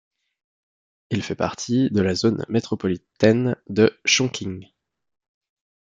Il 1.11 1.21
fait 1.21 1.35
partie 1.35 1.91
de 1.91 2.01
la 2.01 2.15
zone 2.15 2.43
métropolitaine 2.49 3.55
de 3.69 3.95
Chongqing. 4.03 4.67